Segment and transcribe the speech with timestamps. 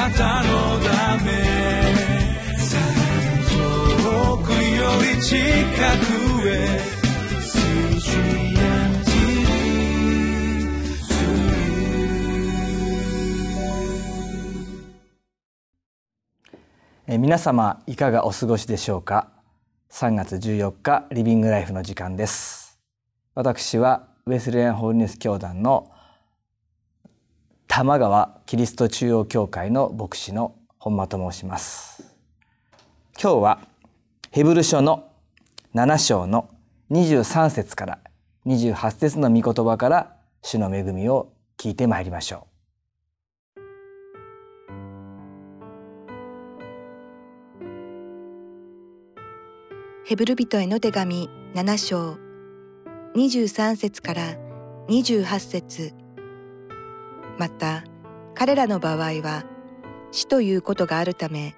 [0.00, 1.30] なたのため
[3.50, 4.56] 遠くよ
[5.14, 6.80] り近くへ
[17.06, 19.28] え皆様いかがお過ごしでしょうか
[19.90, 22.80] ？3月14日リビングライフの時間です。
[23.34, 25.90] 私はウェスレアンホールネス教団の
[27.72, 32.02] 玉川キリスト中央教会の牧師の本間と申します。
[33.14, 33.60] 今日は
[34.32, 35.12] ヘブル書の
[35.76, 36.50] 7章の
[36.90, 37.98] 23節から
[38.44, 42.48] 28節の御言葉から主の恵みを聞いてまいりましょ
[43.56, 43.60] う。
[50.06, 52.18] ヘブル人への手紙7章
[53.14, 54.22] 23節から
[54.88, 55.99] 28節。
[57.40, 57.84] また
[58.34, 59.46] 彼らの場合は
[60.12, 61.56] 死ということがあるため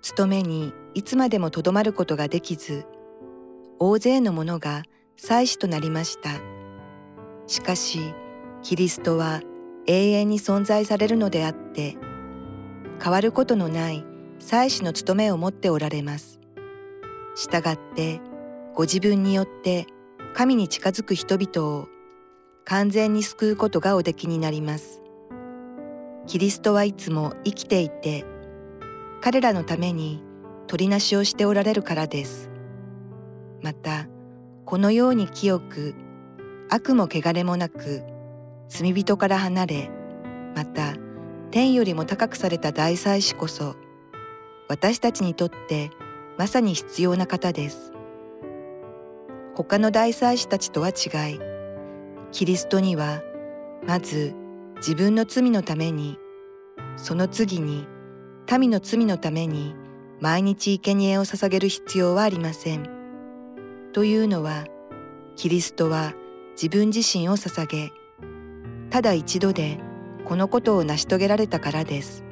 [0.00, 2.86] 勤めにいつまでもとどまることができず
[3.78, 4.82] 大勢の者が
[5.16, 6.30] 祭司となりました。
[7.46, 8.14] しかし
[8.62, 9.42] キリストは
[9.86, 11.98] 永遠に存在されるのであって
[13.02, 14.06] 変わることのない
[14.38, 16.40] 祭司の務めを持っておられます。
[17.34, 18.22] したがって
[18.74, 19.86] ご自分によって
[20.32, 21.88] 神に近づく人々を
[22.64, 25.02] 完全に救うことがおできになります。
[26.26, 28.24] キリストはいつも生きていて
[29.20, 30.22] 彼らのために
[30.66, 32.50] 取りなしをしておられるからです。
[33.62, 34.08] また
[34.64, 35.94] このように清く
[36.70, 38.02] 悪も汚れもなく
[38.68, 39.90] 罪人から離れ
[40.54, 40.94] また
[41.50, 43.76] 天よりも高くされた大祭司こそ
[44.68, 45.90] 私たちにとって
[46.38, 47.92] まさに必要な方です。
[49.54, 51.53] 他の大祭司たちとは違い、
[52.34, 53.22] キリストには
[53.86, 54.34] まず
[54.78, 56.18] 自分の罪のために、
[56.96, 57.86] その次に
[58.50, 59.76] 民の罪のために
[60.20, 62.90] 毎日生贄を捧げる必要はありません。
[63.92, 64.64] というのは、
[65.36, 66.12] キリストは
[66.60, 67.92] 自分自身を捧げ、
[68.90, 69.78] ただ一度で
[70.24, 72.24] このことを成し遂げられたからです。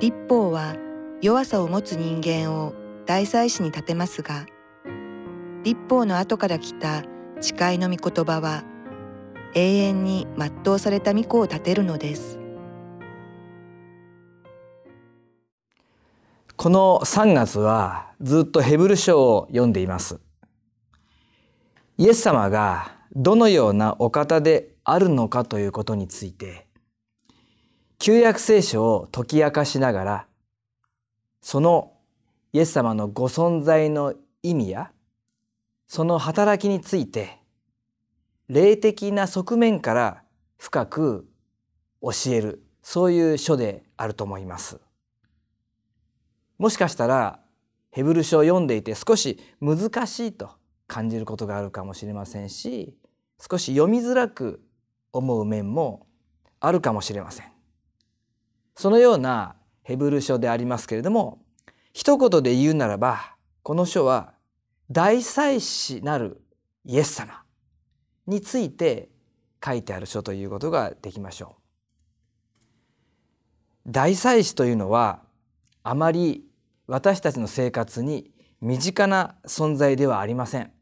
[0.00, 0.76] 立法は
[1.20, 2.72] 弱さを持つ人間を
[3.04, 4.46] 大祭司に立てますが、
[5.62, 7.02] 立法の後から来た
[7.42, 8.64] 誓いの御言葉は、
[9.54, 12.38] 永遠に全うされた御子を立てるのです。
[16.56, 20.20] この3月はずっとヘブル書を読んでいます。
[21.98, 26.68] イエス様がどのようなお方であるのかということについて、
[27.98, 30.26] 旧約聖書を解き明かしながら
[31.40, 31.92] その
[32.52, 34.90] イエス様のご存在の意味や
[35.94, 37.38] その働きについて
[38.48, 40.22] 霊的な側面から
[40.56, 41.28] 深く
[42.00, 44.80] 教えるそういう書であると思います。
[46.56, 47.40] もしかしたら
[47.90, 50.52] ヘブル書を読んでいて少し難しいと
[50.86, 52.96] 感じることがあるかもしれませんし
[53.38, 54.62] 少し読みづらく
[55.12, 56.06] 思う面も
[56.58, 57.52] あるかもしれません。
[58.76, 61.42] そのようなヘブル書でありますけれども
[61.92, 64.32] 一言で言うならばこの書は
[64.90, 66.40] 大祭司なる
[66.84, 67.42] イエス様
[68.26, 69.08] について
[69.64, 71.56] 書いてある書ということができましょ
[73.86, 73.90] う。
[73.90, 75.20] 大祭司というのは
[75.82, 76.44] あまり
[76.86, 80.72] 私たちの生活に身近な存在ではありません。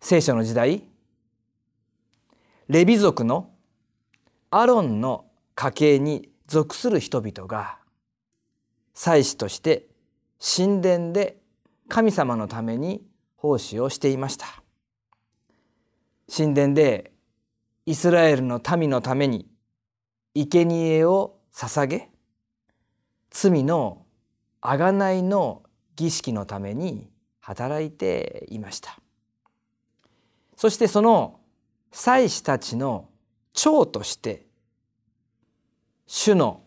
[0.00, 0.84] 聖書の時代
[2.68, 3.50] レビ族の
[4.50, 7.78] アロンの家系に属する人々が
[8.94, 9.86] 祭司として
[10.40, 11.38] 神殿で
[11.88, 13.02] 神様のために
[13.36, 14.46] 奉仕をしていました。
[16.34, 17.12] 神殿で
[17.84, 19.46] イスラエルの民のために
[20.34, 22.10] 生贄を捧げ
[23.30, 24.04] 罪の
[24.60, 25.62] 贖いの
[25.94, 27.08] 儀式のために
[27.40, 28.98] 働いていました。
[30.56, 31.40] そしてその
[31.92, 33.08] 祭司たちの
[33.52, 34.46] 長として
[36.06, 36.62] 主の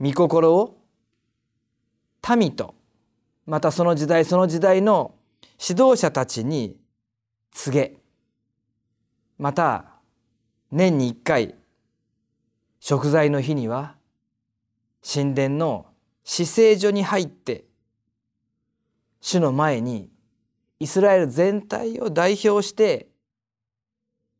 [0.00, 0.78] 御心を
[2.36, 2.74] 民と
[3.46, 5.14] またその時代その時代の
[5.60, 6.76] 指導者たちに
[7.52, 7.96] 告げ。
[9.38, 9.84] また
[10.70, 11.54] 年に一回
[12.78, 13.96] 食材の日には
[15.02, 15.86] 神殿の
[16.24, 17.64] 死聖所に入って
[19.20, 20.10] 主の前に
[20.78, 23.08] イスラエル全体を代表して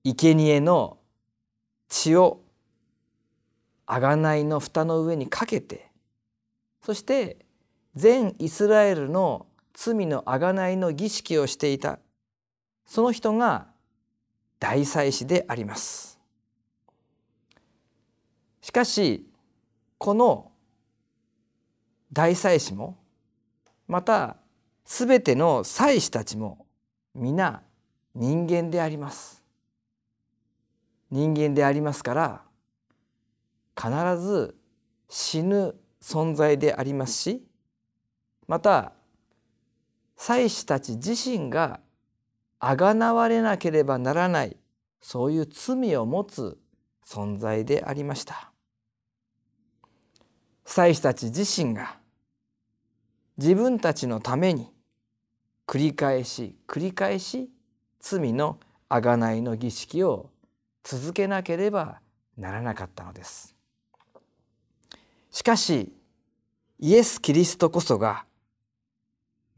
[0.04, 0.98] 生贄の
[1.88, 2.42] 血を
[3.86, 5.90] 贖いの蓋の上にかけて
[6.82, 7.38] そして
[7.94, 11.98] 全イスラエルの罪の贖いの儀式をしていた
[12.86, 13.66] その人が
[14.58, 16.20] 大祭司であります。
[18.60, 19.26] しかし
[19.98, 20.50] この
[22.12, 22.96] 大祭司も
[23.88, 24.36] また
[24.84, 26.66] すべての祭司たちも
[27.14, 27.62] 皆
[28.14, 29.42] 人間であります
[31.10, 32.42] 人間でありますから
[33.76, 33.90] 必
[34.20, 34.56] ず
[35.08, 37.42] 死ぬ存在でありますし
[38.50, 38.94] また
[40.16, 41.78] 祭司たち自身が
[42.58, 44.56] あがなわれなければならない
[45.00, 46.58] そういう罪を持つ
[47.06, 48.50] 存在でありました。
[50.64, 51.96] 祭司たち自身が
[53.36, 54.72] 自分たちのために
[55.68, 57.50] 繰り返し繰り返し
[58.00, 58.58] 罪の
[58.88, 60.28] 贖いの儀式を
[60.82, 62.00] 続けなければ
[62.36, 63.54] ならなかったのです。
[65.30, 65.92] しかし
[66.80, 68.24] イエス・キリストこそが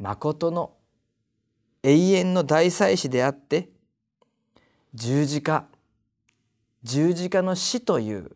[0.02, 0.72] まことの
[1.84, 3.68] 永遠の大祭司であって
[4.94, 5.64] 十字架
[6.82, 8.32] 十字架の死という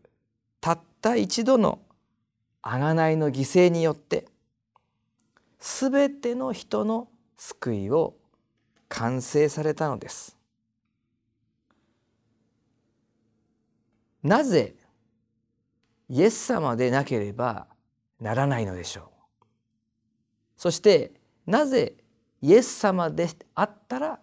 [0.60, 1.80] たった一度の
[2.62, 4.28] 贖いの犠牲によって
[5.58, 8.14] すべての人の救いを
[8.88, 10.36] 完成されたのです。
[14.22, 14.76] なぜ
[16.08, 17.66] イエス様でなければ
[18.20, 19.44] ならないのでしょう。
[20.56, 21.96] そしてなぜ
[22.42, 24.18] イエス様であったら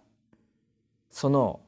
[1.10, 1.60] その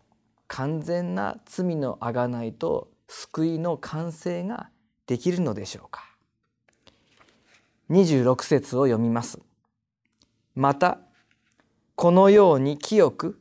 [0.49, 4.71] 完全な罪のあがないと救いの完成が
[5.07, 6.05] できるのでしょうか。
[7.91, 9.39] 26節を読みます。
[10.55, 10.99] また
[11.95, 13.41] このように清く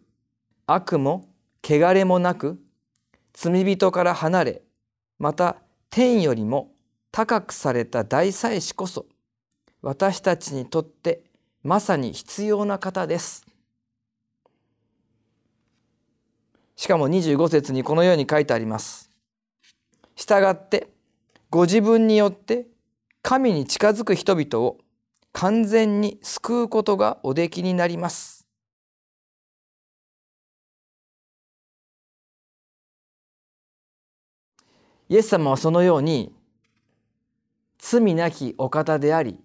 [0.67, 1.27] 悪も
[1.63, 2.59] 汚れもなく
[3.33, 4.61] 罪人から離れ
[5.19, 5.57] また
[5.89, 6.71] 天よりも
[7.11, 9.05] 高くされた大祭司こそ
[9.81, 11.24] 私たちにとって
[11.65, 13.43] まさに必要な方です。
[16.75, 19.09] しかも25節にこのように書いてあります。
[20.15, 20.89] 従って
[21.49, 22.67] ご自分によって
[23.23, 24.77] 神に近づく人々を
[25.31, 28.45] 完全に救うことがおできになります。
[35.09, 36.31] イエス様はそのように
[37.79, 39.39] 罪なきお方であり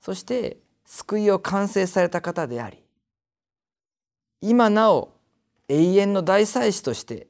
[0.00, 2.84] そして救いを完成された方であり
[4.40, 5.12] 今なお
[5.68, 7.28] 永遠の大祭司として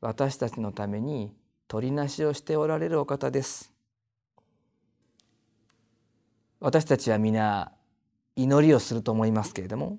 [0.00, 1.32] 私たちのために
[1.68, 3.72] 取りなしをしておられるお方です。
[6.60, 7.72] 私たちは皆
[8.34, 9.98] 祈りをすると思いますけれども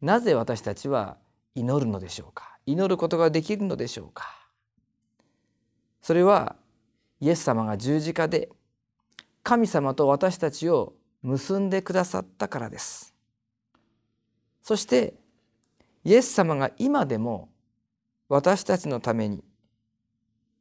[0.00, 1.16] なぜ私たちは
[1.54, 2.58] 祈るのでしょうか？
[2.66, 4.24] 祈ることができるのでしょうか？
[6.02, 6.56] それは
[7.20, 8.48] イエス様が十字架で
[9.42, 10.94] 神様と私たちを
[11.24, 13.14] 結んでくださったからです。
[14.60, 15.14] そして
[16.04, 17.48] イエス様が今でも
[18.28, 19.42] 私たちのために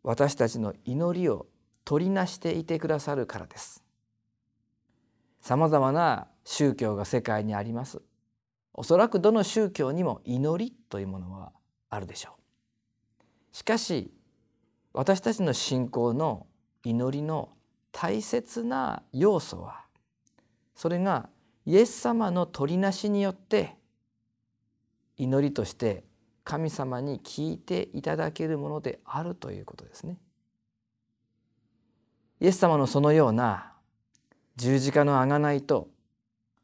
[0.03, 1.47] 私たちの祈りを
[1.83, 3.83] 取りなしていてくださるからです。
[5.41, 8.01] さまざまな宗教が世界にあります。
[8.73, 11.51] おそらくどの宗教にも祈りというものは
[11.89, 13.23] あるでしょう。
[13.51, 14.13] しかし
[14.93, 16.47] 私たちの信仰の
[16.85, 17.49] 祈りの
[17.91, 19.82] 大切な要素は
[20.75, 21.29] それが
[21.65, 23.75] イエス様の取りなしによって
[25.17, 26.03] 祈りとして
[26.43, 30.17] 神様に聞いていただけるものであるということですね。
[32.41, 33.71] イエス様のそのような
[34.57, 35.89] 十字架の贖いと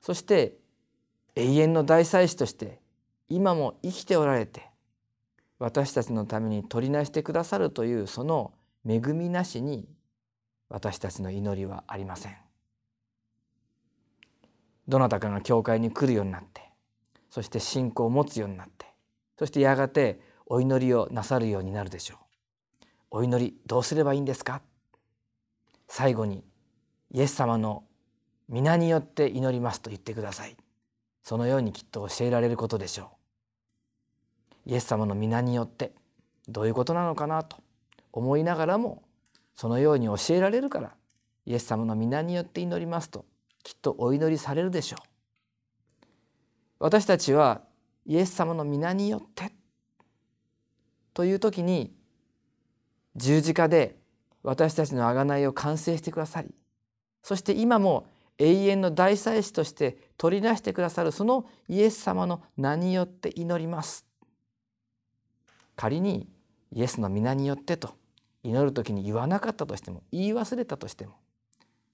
[0.01, 0.57] そして
[1.36, 2.81] 永遠の大祭司として
[3.29, 4.67] 今も生きておられて
[5.57, 8.53] 私たちのために取りなしてくださるというその
[8.86, 9.88] 恵みなしに
[10.67, 12.49] 私たちの祈りはありません。
[14.89, 16.63] どなたかが教会に来るようになって
[17.29, 18.88] そして信仰を持つようになって
[19.38, 22.17] そしてやがてお祈りをなさるようになるでしょう。
[23.12, 24.62] お祈りどうすればいいんですか？
[25.88, 26.43] 最後に
[27.12, 27.84] イエス様の
[28.50, 30.58] 皆によって祈りますと言ってください。
[31.24, 33.12] そのようにきっと教えられることでしょ
[34.65, 34.72] う。
[34.72, 35.93] イエス様の皆によって
[36.48, 37.43] どういうことなのかな？
[37.43, 37.58] と
[38.12, 39.03] 思いながらも
[39.55, 40.93] そのように教えられるから
[41.46, 43.25] イエス様の皆によって祈りますと
[43.63, 46.06] きっとお祈りされるでしょう。
[46.80, 47.62] 私たちは
[48.06, 49.51] イエス様の皆によって
[51.13, 51.94] という時に
[53.16, 53.98] 十字架で
[54.44, 56.56] 私たちの贖いを完成してくださり
[57.22, 64.06] そして今も永遠の大祭司として取り出してくださるそのイエス様の名によって祈ります。
[65.75, 66.28] 仮に
[66.74, 67.96] イエスの皆によってと
[68.44, 71.16] 祈る時に言わなかったとしても言い忘れたとしても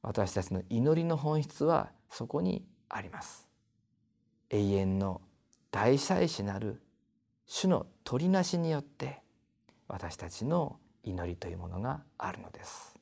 [0.08, 3.50] 私たちの祈りの本質はそこにあります。
[4.52, 5.20] 永遠の
[5.72, 6.80] 大祭司なる
[7.48, 9.24] 主の取りなしによって
[9.88, 12.95] 私たちの祈りというものがあるのです。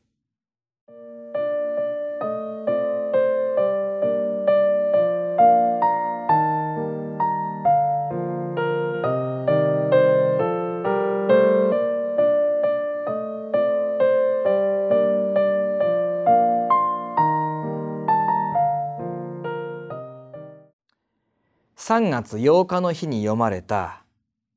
[21.86, 24.06] 3月8日の日に読まれた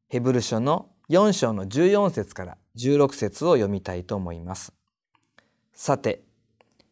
[0.07, 4.73] ヘブル書の4章の14節から16節を読みたいと思います。
[5.73, 6.23] さて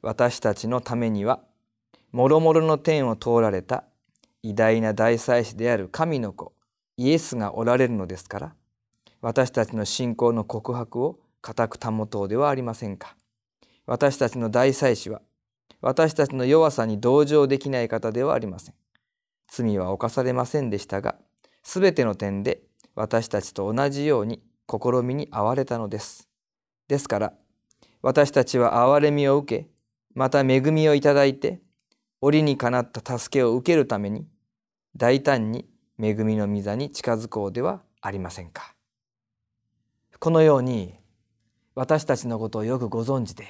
[0.03, 1.39] 私たちのためには
[2.11, 3.85] もろもろの天を通られた
[4.43, 6.53] 偉大な大祭司である神の子
[6.97, 8.55] イエスがおられるのですから
[9.21, 13.15] 私たちの信仰の告白を固く保とうではありませんか。
[13.87, 15.23] 私たちの大祭司は
[15.81, 18.75] 私たちの弱さに同情できない方ではありません。
[19.57, 21.15] 罪は犯されませんでしたが、
[21.63, 22.63] すべての点で
[22.97, 26.29] 私たちと同じように試みに遭われたのです。
[26.89, 27.33] ですから、
[28.03, 29.69] 私たちは憐れみを受け、
[30.15, 31.61] また恵みをいただいて、
[32.21, 34.27] 折にかなった助けを受けるために、
[34.97, 35.69] 大胆に
[36.01, 38.75] 恵みの御座に近づこうではありませんか。
[40.19, 40.95] このように、
[41.77, 43.47] 私たちのことをよくご存知で、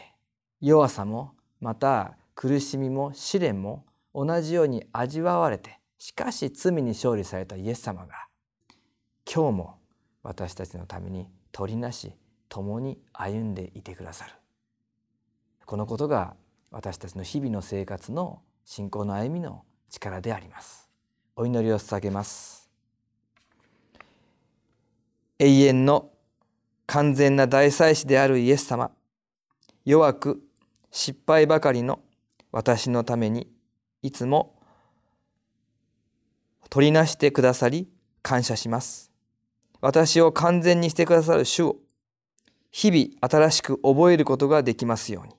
[0.60, 8.26] 弱さも、また苦しみも試練も同じように味わわれて、しかし罪に勝利されたイエス様が
[9.30, 9.78] 今日も
[10.22, 12.12] 私たちのために取りなし
[12.48, 14.32] 共に歩んでいてくださる。
[15.66, 16.34] このことが
[16.70, 20.90] 私たちの日々の生活の信仰の歩みの力であります。
[21.36, 22.70] お祈りを捧げます。
[25.38, 26.10] 永遠の
[26.86, 28.90] 完全な大祭司であるイエス様
[29.84, 30.42] 弱く
[30.90, 32.00] 失敗ばかりの
[32.52, 33.50] 私のために
[34.02, 34.54] いつも
[36.70, 37.88] 取りなしてくださり
[38.22, 39.10] 感謝します。
[39.80, 41.76] 私を完全にしてくださる主を
[42.70, 45.34] 日々新しく覚えることができますように。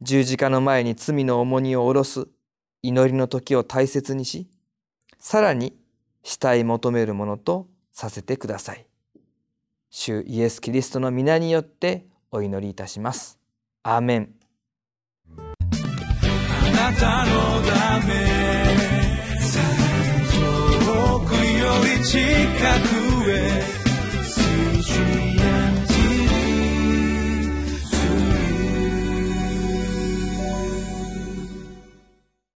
[0.00, 2.28] 十字架の前に罪の重荷を下ろす
[2.82, 4.48] 祈りの時を大切にし、
[5.18, 5.76] さらに
[6.22, 8.86] 慕い求めるものとさせてください。
[9.90, 13.38] 主イエス・キリストの皆によってお祈りいたします。
[13.82, 14.34] アーメン。
[15.36, 17.62] あなたの
[18.00, 18.61] ため
[22.02, 23.62] 그 치카구의
[24.24, 25.61] 수주야